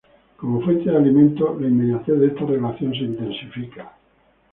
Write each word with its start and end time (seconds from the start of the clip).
Como 0.35 0.61
fuente 0.63 0.89
de 0.89 0.97
alimento, 0.97 1.55
la 1.61 1.67
inmediatez 1.67 2.19
de 2.19 2.27
esta 2.29 2.43
relación 2.45 2.91
se 2.91 3.01
intensifica. 3.03 3.93